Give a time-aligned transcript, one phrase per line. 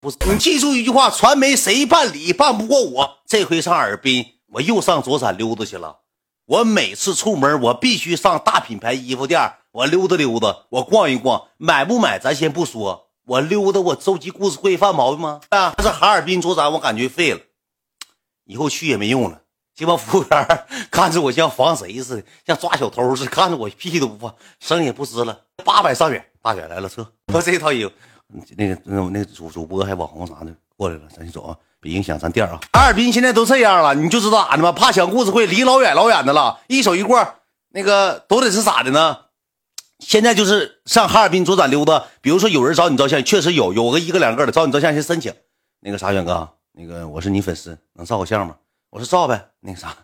[0.00, 3.18] 不是，你记住一句话：传媒谁办理办不过我。
[3.26, 6.00] 这回上哈尔滨，我又上左闪溜达去了。
[6.46, 15.40] 我每次出门，我必须上大品牌衣服店，我溜达溜达，我逛一逛，买不买咱先不说，我溜达我收集故事会犯毛病吗？
[15.48, 17.40] 啊，这哈尔滨左闪，我感觉废了，
[18.44, 19.42] 以后去也没用了。
[19.74, 25.40] 这帮服务员看着我像防贼似的，像抓小偷似的，看着我屁都不放，声也不吱了。
[25.64, 27.04] 八百上远，大远来了，撤。
[27.34, 27.90] 我这套衣服，
[28.56, 31.56] 那个那那主主播还网红啥的过来了，咱先走啊。
[31.78, 32.58] 别影响咱店啊！
[32.72, 34.72] 哈尔滨现在都这样了，你就知道咋的吗？
[34.72, 37.34] 怕讲故事会，离老远老远的了，一手一过，
[37.68, 39.18] 那个都得是咋的呢？
[39.98, 45.32] 现在就是上哈尔滨左转溜达，比如说有人找你照相，确实有，有个一个两个的找你照相，先申请。
[45.80, 48.56] 那个啥，远哥，那个我是你粉丝，能照个相吗？
[48.90, 49.50] 我说照呗。
[49.60, 49.94] 那个啥，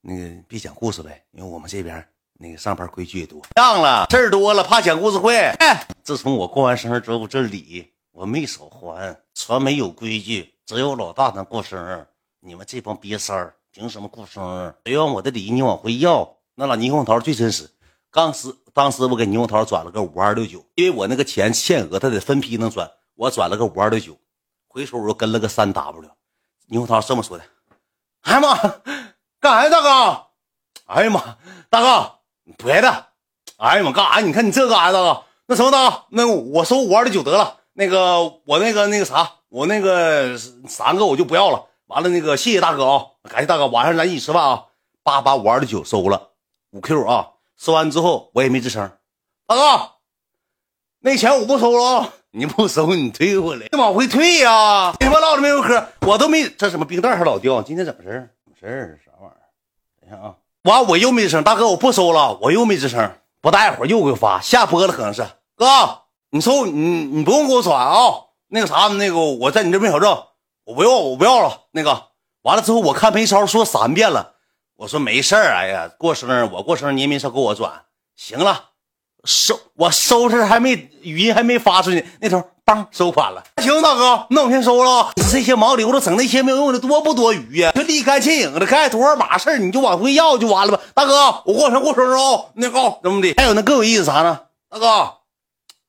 [0.00, 2.04] 那个别讲故事呗，因为我们这边
[2.42, 5.36] 那个上班规矩也多，样了事儿多了，怕讲故事会。
[5.36, 9.14] 哎，自从我过完生日之后，这礼我没少还。
[9.34, 10.54] 传媒有规矩。
[10.64, 12.06] 只有老大能过生日，
[12.40, 14.74] 你们这帮瘪三儿凭什么过生日？
[14.84, 16.36] 谁要我的礼，你往回要。
[16.54, 17.68] 那老猕猴桃最真实，
[18.10, 24.16] 当时当时我给猕猴桃转了个五二六九，因为我那个钱限额，他得分批能转，我转了个五二六九，
[24.66, 26.10] 回头我又跟了个三 W。
[26.70, 27.44] 猕猴桃这么说的
[28.22, 28.56] ：“哎呀妈，
[29.40, 30.26] 干啥呀，大哥？
[30.86, 31.36] 哎呀妈，
[31.68, 32.19] 大哥，
[32.56, 33.06] 别的。
[33.58, 34.20] 哎呀妈，干啥？
[34.20, 35.22] 你看你这干啥，大哥？
[35.46, 37.58] 那什么，大哥，那我收五二的九得了。
[37.72, 44.66] 那个我那个那个啥。”我那个三个我就不要了，完了那个谢谢大哥啊，感谢大哥，晚上咱一起吃饭啊，
[45.02, 46.30] 八八五二的九收了
[46.70, 48.88] 五 Q 啊，收完之后我也没吱声，
[49.48, 49.90] 大哥，
[51.00, 58.30] 那钱我不收了啊，你不收你退回来，你往回退呀，你他妈唠的没有嗑，我都没这什么冰袋还老掉，今天怎么事儿？
[58.44, 59.00] 怎么事儿？
[59.04, 59.50] 啥玩意儿？
[60.00, 65.66] 等一下啊，完我又没吱声，大哥我不收了，我又没吱声，不大一会儿又给我发下播了，可能是哥，
[66.30, 67.94] 你收你你不用给我转啊。
[68.48, 70.10] 那个啥，那个我在你这没小证，
[70.64, 71.62] 我不要，我不要了。
[71.70, 72.08] 那个
[72.42, 74.34] 完了之后，我看梅超说三遍了，
[74.76, 75.54] 我说没事儿。
[75.54, 77.84] 哎呀，过生日我过生日，你也没少给我转。
[78.16, 78.70] 行了，
[79.24, 83.42] 收我收拾还没语音还没发出去，那头梆收款了。
[83.56, 85.10] 行，大哥，那我先收了。
[85.30, 87.72] 这些毛流子整那些没有用的多不多余呀？
[87.74, 90.82] 就立竿见影的，该多少码事你就往回要就完了吧。
[90.94, 93.34] 大哥，我过两天过生日哦，那个怎么的？
[93.36, 94.40] 还有那更有意思啥呢？
[94.68, 95.14] 大哥，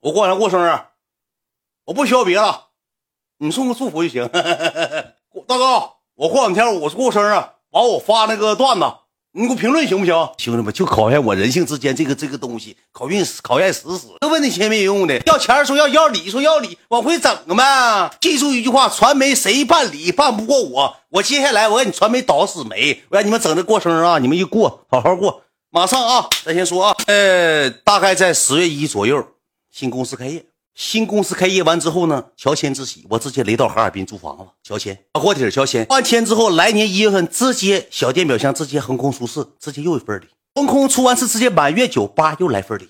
[0.00, 0.78] 我过两天过生日。
[1.84, 2.60] 我不需要别的，
[3.38, 4.26] 你送个祝福就行。
[5.46, 7.32] 大哥，我过两天我过生日，
[7.70, 8.86] 完我发那个段子，
[9.32, 10.12] 你给我评论行不行？
[10.38, 14.08] 兄弟们，就考验我人性之间这个这个东西，考验考验死死。
[14.20, 18.10] 这问那些没用的，要钱说要要礼说要礼，往回整呗。
[18.20, 20.96] 记住一句话：传媒谁办理办不过我。
[21.10, 24.18] 我接下来我让你传媒倒死霉，我让你们整这过生日啊！
[24.18, 26.28] 你们一过好好过，马上啊！
[26.44, 29.24] 咱先说啊，呃，大概在十月一左右，
[29.70, 30.44] 新公司开业。
[30.74, 42.88] 新公司开业完之后呢，乔迁之喜，我直接雷到哈尔滨租房子，乔迁，大锅底乔迁，换迁之后，来年一月份直接小电表箱，直接横空出世，直接又一份礼，横空出完世，直接满月酒吧又来份礼。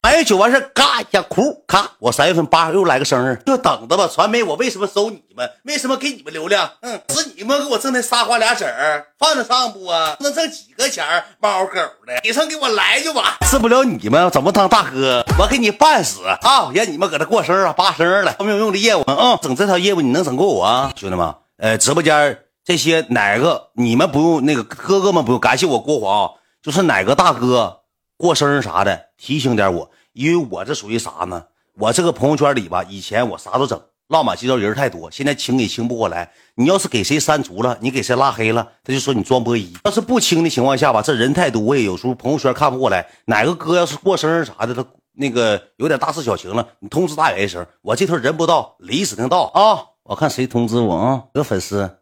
[0.00, 1.90] 满月酒完事嘎一下，哭咔！
[1.98, 4.08] 我三月份八又来个生日，就等着吧。
[4.10, 5.50] 传媒，我为什么收你们？
[5.64, 6.70] 为什么给你们流量？
[6.80, 10.16] 嗯，是你们给我挣那仨瓜俩子儿，犯得上不啊？
[10.20, 11.04] 能挣几个钱
[11.40, 13.24] 猫狗的，你上给我来就完。
[13.50, 15.24] 治不了你们，怎么当大哥？
[15.38, 16.70] 我给你办死啊！
[16.72, 19.38] 让你们搁这过生日，八生日了，没有用的业务啊！
[19.42, 21.34] 整这套业务你能整过我啊，兄弟们？
[21.58, 26.30] 呃，直播间这些哪个你们不用那个哥哥们不用感谢我郭黄，
[26.62, 27.77] 就是哪个大哥。
[28.18, 31.46] 过生日啥的，提醒点我，因为我这属于啥呢？
[31.76, 36.32] 我这个朋友圈里吧，以前我啥都整，乱码七糟人太多，现在清也清不过来。
[36.56, 39.72] 你要是给谁删除了，你给谁拉黑了，他就说你装波一。
[39.84, 43.08] 要是不清的情况下吧，这人太多，我也有时候朋友圈看不过来。
[43.26, 49.94] 哪个哥要是过生日啥的，他那个有点大事小情了，你通知大远一声，我这头人不到，礼指定到啊！
[50.02, 51.22] 我看谁通知我啊？
[51.34, 51.98] 有粉丝，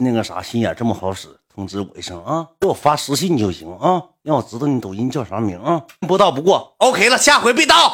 [0.00, 1.28] 那个啥心眼这么好使。
[1.58, 5.82] 通知我一声啊，给我发私信就行啊，让我知道你抖音叫啥名啊。
[6.06, 7.92] 不到不过，OK 了，下回别到，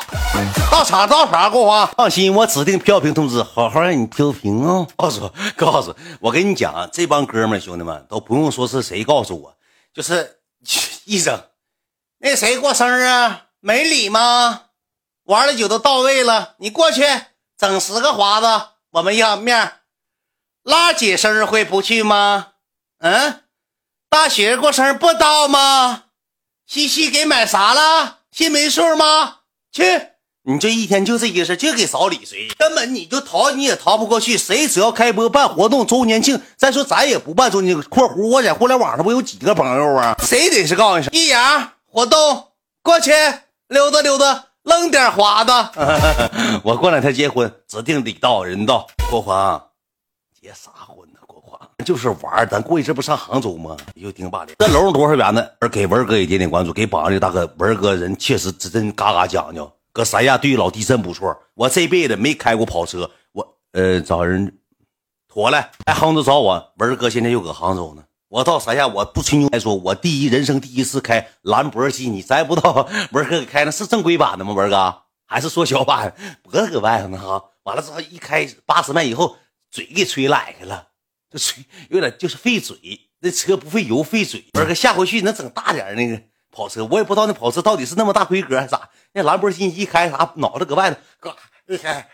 [0.70, 1.86] 到场到场给我发。
[1.86, 4.86] 放心，我指定飘屏通知，好好让你飘屏啊。
[4.98, 9.56] 告诉告诉我跟你讲，这帮哥们兄弟们都不用说是谁告诉我，
[9.94, 10.40] 就是
[11.06, 11.42] 一整，
[12.18, 13.06] 那谁过生日
[13.60, 14.64] 没礼吗？
[15.24, 17.02] 玩的酒都到位了，你过去
[17.56, 18.46] 整十个华子，
[18.90, 19.72] 我们要面。
[20.62, 22.48] 拉姐生日会不去吗？
[22.98, 23.40] 嗯。
[24.14, 26.04] 大雪过生日不到吗？
[26.68, 28.18] 西西给买啥了？
[28.30, 29.38] 心没数吗？
[29.72, 29.82] 去，
[30.44, 32.46] 你这一天就这些事，就给扫理谁？
[32.56, 34.38] 根本你就逃你也逃不过去。
[34.38, 37.82] 谁只要开播办活动周年庆，再说咱也不办周年。
[37.82, 40.14] 括弧我在互联网上不有几个朋友啊？
[40.22, 42.50] 谁得是告诉你，一阳活动
[42.84, 43.10] 过去
[43.66, 45.52] 溜达溜达，扔点花子。
[46.62, 48.86] 我过两天结婚，指定礼到人到。
[49.10, 49.70] 国华，
[50.40, 51.03] 结啥婚
[51.84, 53.76] 就是玩咱过一阵不上杭州吗？
[53.94, 54.54] 又顶把的。
[54.58, 55.46] 这楼多少元呢？
[55.72, 61.36] 给文哥也点点关注，给榜上这大哥文哥人确实真嘎嘎讲究，搁三亚对老弟真不错。
[61.54, 64.58] 我这辈子没开过跑车，我呃找人
[65.28, 66.72] 妥了来杭州找我。
[66.76, 68.04] 文哥现在又搁杭州呢。
[68.28, 74.52] 我到三亚，我不吹牛来说，我第一人生第一次开兰博基尼，咱也不知道 文哥给开的是正规版的吗？
[74.52, 76.14] 文哥还是缩小版？
[76.42, 77.42] 脖子搁外头呢哈。
[77.62, 79.36] 完了之后一开八十迈以后，
[79.70, 80.88] 嘴给吹来开了，
[81.34, 82.76] 就 吹有点就是费嘴。
[83.20, 84.44] 那车不费油费嘴。
[84.54, 88.88] 文哥下回去能整大点那个跑车，我也不知道那跑车到底是那么大规格还是咋。
[89.12, 91.36] 那兰博基尼一开啥脑袋搁外头，嘎
[91.66, 92.08] 一开，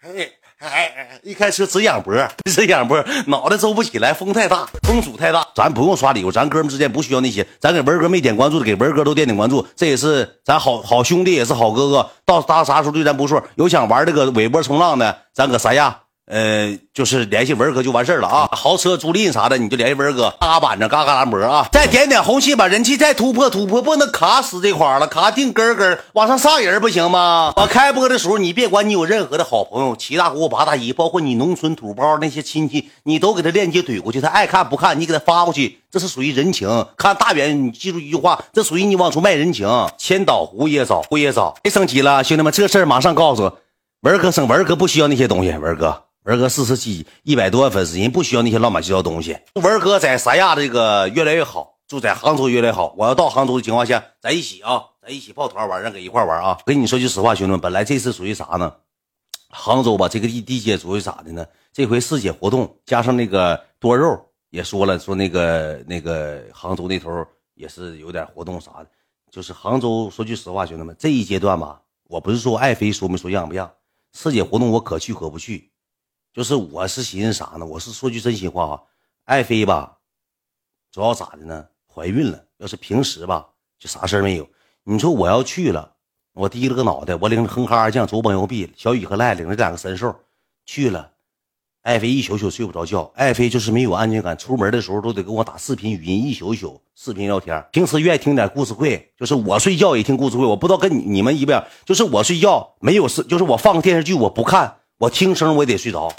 [0.00, 0.32] 哎。
[0.64, 2.14] 哎，一开车直仰脖，
[2.44, 5.44] 直仰脖，脑袋周不起来，风太大，风阻太大。
[5.56, 7.44] 咱不用刷礼物，咱哥们之间不需要那些。
[7.58, 12.08] 咱给文哥没点关注的，给文哥都点点关注，这也是咱好好兄弟，也是好哥哥。
[12.24, 16.01] 到他啥时候对咱不错，有想玩这个尾波冲浪的，咱搁三亚。
[16.26, 18.48] 呃，就是联系文哥就完事了啊！
[18.52, 20.32] 豪车租赁啥的，你就联系文哥。
[20.40, 21.66] 嘎嘎板正，嘎嘎兰博啊！
[21.72, 27.52] 再点点红心，把人气再突破突破，不能卡死这块了，卡定根根往上上人不行吗？
[27.56, 36.86] 我开播的时候，你别管你有任何的好朋友，七大姑八大姨，包括你农村土包那些亲戚，你都给他链接怼过去，他爱看不看，你给他发过去，这是属于人情。
[36.96, 39.68] 看大远，你记住一句话，这属于你往出卖人情。
[39.98, 43.52] 千岛湖也早，湖也早，别生气了，兄弟们，这事儿马上告诉
[44.02, 46.04] 文哥生，文哥不需要那些东西，文哥。
[46.24, 49.36] 文哥四十七一百多万粉丝，人不需要那些乱七八糟东西。
[49.54, 52.94] 文哥在三亚这个越来越好，就在杭州越来越好。
[52.96, 56.60] 我要到杭州的情况下，咱一起啊，咱一起抱团玩，让搁一块玩啊。
[56.64, 58.72] 跟你说句实话，兄弟们，本来这次属于啥呢？
[59.48, 61.44] 杭州吧，这个地地界属于咋的呢？
[61.72, 67.10] 这回四姐活动加上那个多肉也说了，说那个那个杭州那头
[67.54, 68.86] 也是有点活动啥的。
[69.28, 73.68] 就是杭州说句实话，兄弟们，这一阶段吧，我不是说爱妃说没说让不让，
[74.12, 75.71] 四姐活动我可去可不去。
[76.32, 77.66] 就是我是寻思啥呢？
[77.66, 78.80] 我是说句真心话啊，
[79.24, 79.98] 爱妃吧，
[80.90, 81.66] 主要咋的呢？
[81.86, 82.42] 怀孕了。
[82.56, 83.46] 要是平时吧，
[83.78, 84.48] 就啥事儿没有。
[84.84, 85.92] 你说我要去了，
[86.32, 90.14] 我低了个脑袋，我领着哼哈二将、左膀右臂、小雨和赖领着两个神兽
[90.64, 91.10] 去了。
[91.82, 97.62] 爱妃一宿宿睡不着觉，爱妃就是没有安全感，出门的时候都得跟我打视频语音，一宿宿视频聊天。
[97.72, 100.46] 平时愿意听点故事会，就是我睡觉也听故事会。
[100.46, 104.78] 我不知道跟你你们一不一样，就是我睡觉没有事，就是我放个电视剧我不看。
[105.02, 106.14] 我听声我也得睡着，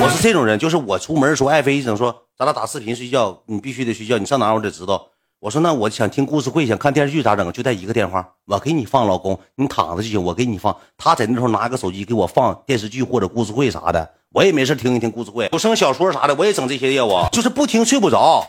[0.00, 5.08] 我是这种人，就是我出门的时候，爱妃一整说咱俩打视频睡觉，你必须得睡觉，你上哪我得知道。
[5.38, 7.52] 我说那我想听故事会，想看电视剧咋整？
[7.52, 10.74] 就带一个电话，我给你放，老公你躺着就行，我给你放。
[10.96, 18.46] 他在那时候拿个手机给我放电视剧或者故事会啥的，我也没事听一听故事会，有声小说啥的，我也整这些业务，就是不听睡不着。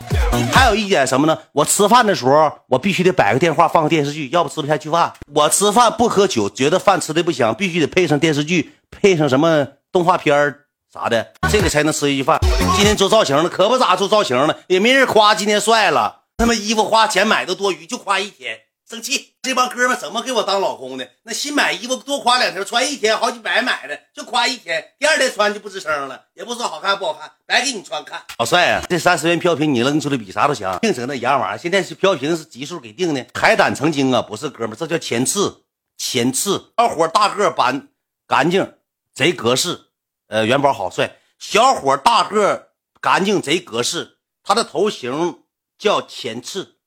[0.50, 1.36] 还有一点什么呢？
[1.52, 5.12] 我吃饭的时候，我必须得摆个电话放个电视剧，要不吃不下去饭。
[5.34, 8.70] 我吃饭不喝酒，觉得饭吃的不香，必须得配上电视剧。
[8.90, 10.54] 配上什么动画片
[10.92, 12.38] 啥的，这个才能吃一句饭。
[12.76, 16.24] 今天做造型了，可不咋做造型了，也没人夸今天帅了。
[16.36, 18.58] 他妈衣服花钱买的多余，就夸一天，
[18.88, 19.34] 生气。
[19.42, 21.08] 这帮哥们怎么给我当老公的？
[21.24, 28.22] 那新买衣服多夸两条，穿一天好几百买的，就夸一天，第二天穿就不吱声了，也不说好看不好看，白给你穿看。
[28.38, 28.82] 好帅啊！
[28.88, 31.58] 这三十元飘屏你扔出来比啥都强，净整那洋玩意儿。
[31.58, 33.26] 现在是飘屏是级数给定的。
[33.34, 35.64] 海胆成精啊，不是哥们，这叫前刺，
[35.96, 36.72] 前刺。
[36.76, 37.88] 小伙大个板
[38.26, 38.72] 干净。
[39.18, 39.86] 贼格式，
[40.28, 42.68] 呃，元宝好帅，小伙大个，
[43.00, 44.18] 干净，贼格式。
[44.44, 45.42] 他的头型
[45.76, 46.77] 叫前刺。